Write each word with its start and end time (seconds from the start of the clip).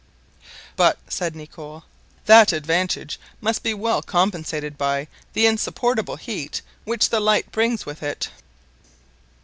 "But," 0.75 0.97
said 1.07 1.35
Nicholl, 1.35 1.83
"that 2.25 2.51
advantage 2.51 3.19
must 3.39 3.61
be 3.61 3.75
well 3.75 4.01
compensated 4.01 4.75
by 4.75 5.07
the 5.33 5.45
insupportable 5.45 6.15
heat 6.15 6.63
which 6.85 7.09
the 7.09 7.19
light 7.19 7.51
brings 7.51 7.85
with 7.85 8.01
it." 8.01 8.29